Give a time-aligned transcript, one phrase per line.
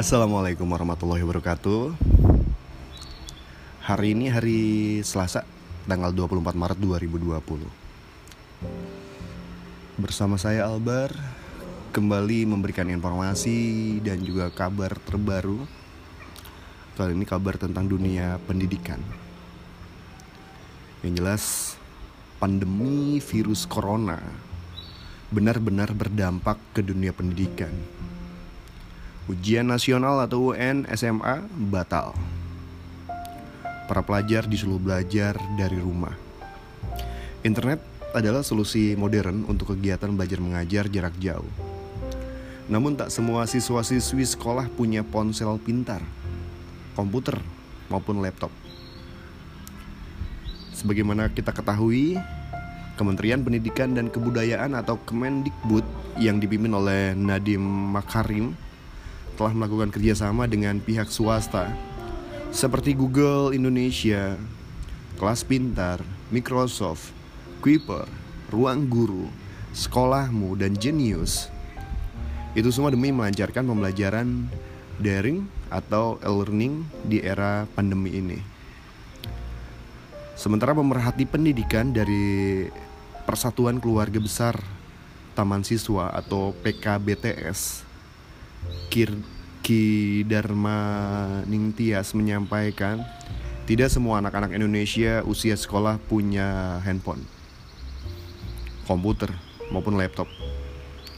[0.00, 1.92] Assalamualaikum warahmatullahi wabarakatuh.
[3.84, 4.60] Hari ini hari
[5.04, 5.44] Selasa
[5.84, 7.36] Tanggal 24 Maret 2020
[10.00, 11.12] Bersama saya Albar
[11.92, 15.68] Kembali memberikan informasi dan juga kabar terbaru.
[16.96, 19.04] Kali ini kabar tentang dunia pendidikan.
[21.04, 21.44] Yang jelas
[22.40, 24.16] pandemi virus corona
[25.28, 27.76] Benar-benar berdampak ke dunia pendidikan
[29.30, 32.10] Ujian nasional atau UN SMA batal.
[33.86, 36.18] Para pelajar disuruh belajar dari rumah.
[37.46, 37.78] Internet
[38.10, 41.46] adalah solusi modern untuk kegiatan belajar mengajar jarak jauh.
[42.66, 46.02] Namun tak semua siswa-siswi sekolah punya ponsel pintar,
[46.98, 47.38] komputer
[47.86, 48.50] maupun laptop.
[50.74, 52.18] Sebagaimana kita ketahui,
[52.98, 55.86] Kementerian Pendidikan dan Kebudayaan atau Kemendikbud
[56.18, 57.62] yang dipimpin oleh Nadiem
[57.94, 58.69] Makarim
[59.40, 61.72] telah melakukan kerjasama dengan pihak swasta
[62.52, 64.36] seperti Google Indonesia,
[65.16, 67.08] Kelas Pintar, Microsoft,
[67.64, 68.04] Kuiper,
[68.52, 69.32] Ruang Guru,
[69.72, 71.48] Sekolahmu, dan Genius.
[72.52, 74.50] Itu semua demi melancarkan pembelajaran
[75.00, 78.38] daring atau e-learning di era pandemi ini.
[80.36, 82.66] Sementara pemerhati pendidikan dari
[83.24, 84.58] Persatuan Keluarga Besar
[85.38, 87.89] Taman Siswa atau PKBTS
[88.90, 89.14] Kir
[89.60, 90.78] Ki Dharma
[91.46, 93.04] Ningtyas menyampaikan
[93.70, 97.22] tidak semua anak-anak Indonesia usia sekolah punya handphone,
[98.88, 99.30] komputer
[99.70, 100.26] maupun laptop.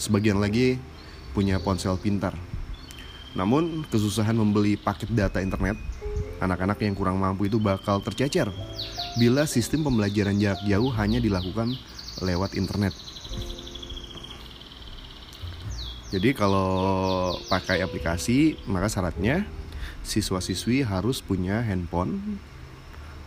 [0.00, 0.80] Sebagian lagi
[1.36, 2.32] punya ponsel pintar.
[3.36, 5.76] Namun kesusahan membeli paket data internet,
[6.40, 8.48] anak-anak yang kurang mampu itu bakal tercecer
[9.20, 11.76] bila sistem pembelajaran jarak jauh hanya dilakukan
[12.24, 12.96] lewat internet.
[16.08, 19.44] Jadi kalau pakai aplikasi maka syaratnya
[20.00, 22.40] siswa-siswi harus punya handphone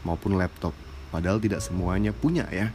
[0.02, 0.74] maupun laptop.
[1.14, 2.74] Padahal tidak semuanya punya ya.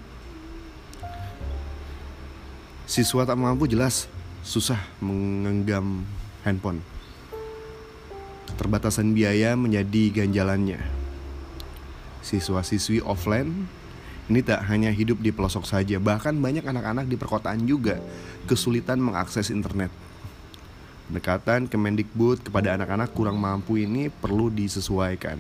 [2.87, 4.07] Siswa tak mampu jelas
[4.47, 6.07] susah mengenggam
[6.47, 6.79] handphone.
[8.55, 10.79] Terbatasan biaya menjadi ganjalannya.
[12.23, 13.67] Siswa-siswi offline
[14.27, 18.03] ini tak hanya hidup di pelosok saja, bahkan banyak anak-anak di perkotaan juga
[18.51, 19.95] kesulitan mengakses internet.
[21.07, 25.39] Pendekatan Kemendikbud kepada anak-anak kurang mampu ini perlu disesuaikan.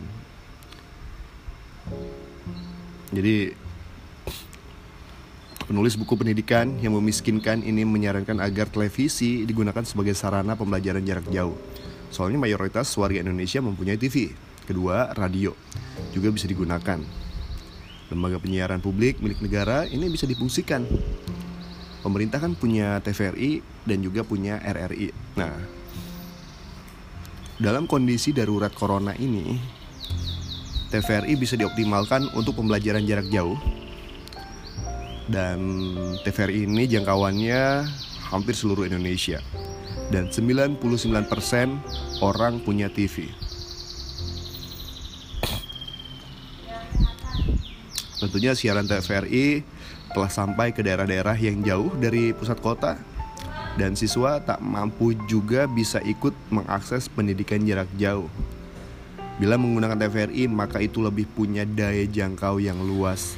[3.10, 3.50] Jadi
[5.66, 11.58] penulis buku pendidikan yang memiskinkan ini menyarankan agar televisi digunakan sebagai sarana pembelajaran jarak jauh.
[12.14, 14.30] Soalnya mayoritas warga Indonesia mempunyai TV.
[14.62, 15.58] Kedua, radio
[16.14, 17.25] juga bisa digunakan
[18.10, 20.86] lembaga penyiaran publik milik negara ini bisa difungsikan.
[22.06, 25.10] Pemerintah kan punya TVRI dan juga punya RRI.
[25.34, 25.54] Nah,
[27.58, 29.58] dalam kondisi darurat corona ini,
[30.94, 33.58] TVRI bisa dioptimalkan untuk pembelajaran jarak jauh.
[35.26, 35.58] Dan
[36.22, 37.82] TVRI ini jangkauannya
[38.30, 39.42] hampir seluruh Indonesia.
[40.06, 40.78] Dan 99%
[42.22, 43.26] orang punya TV.
[48.16, 49.60] Tentunya siaran TVRI
[50.16, 52.96] telah sampai ke daerah-daerah yang jauh dari pusat kota
[53.76, 58.32] dan siswa tak mampu juga bisa ikut mengakses pendidikan jarak jauh.
[59.36, 63.36] Bila menggunakan TVRI maka itu lebih punya daya jangkau yang luas.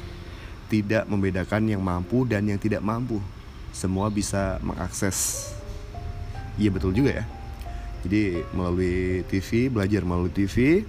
[0.71, 3.19] Tidak membedakan yang mampu dan yang tidak mampu.
[3.75, 5.51] Semua bisa mengakses.
[6.55, 7.25] Iya betul juga ya.
[8.07, 10.87] Jadi melalui TV, belajar melalui TV,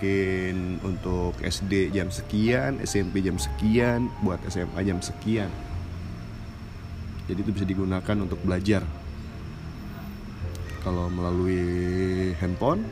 [0.00, 5.52] mungkin untuk SD jam sekian, SMP jam sekian, buat SMA jam sekian.
[7.28, 8.80] Jadi itu bisa digunakan untuk belajar.
[10.80, 12.88] Kalau melalui handphone,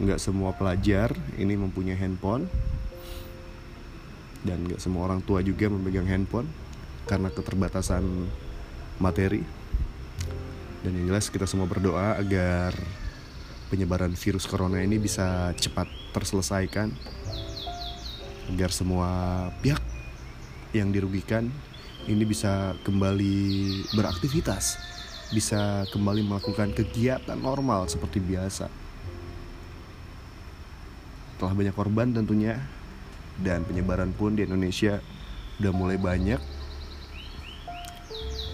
[0.00, 2.48] nggak semua pelajar ini mempunyai handphone
[4.48, 6.48] dan nggak semua orang tua juga memegang handphone
[7.04, 8.08] karena keterbatasan
[9.04, 9.44] materi.
[10.80, 12.72] Dan yang jelas kita semua berdoa agar
[13.68, 15.86] penyebaran virus corona ini bisa cepat
[16.16, 16.88] terselesaikan
[18.48, 19.08] agar semua
[19.60, 19.80] pihak
[20.72, 21.52] yang dirugikan
[22.08, 23.36] ini bisa kembali
[23.92, 24.80] beraktivitas,
[25.28, 28.72] bisa kembali melakukan kegiatan normal seperti biasa.
[31.36, 32.56] Telah banyak korban tentunya
[33.38, 35.04] dan penyebaran pun di Indonesia
[35.60, 36.40] udah mulai banyak.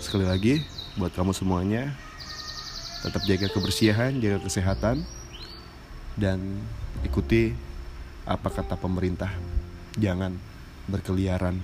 [0.02, 0.60] Sekali lagi
[0.99, 1.94] buat kamu semuanya
[3.04, 5.04] tetap jaga kebersihan, jaga kesehatan,
[6.16, 6.40] dan
[7.04, 7.52] ikuti
[8.24, 9.28] apa kata pemerintah.
[10.00, 10.40] Jangan
[10.88, 11.60] berkeliaran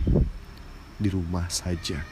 [1.00, 2.04] di rumah saja.